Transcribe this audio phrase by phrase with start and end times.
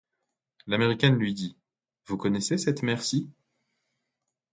[0.65, 1.55] L’américain lui dit:—
[2.07, 3.29] Vous connaissez cette mer-ci?